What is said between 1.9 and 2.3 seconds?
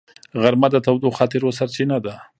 ده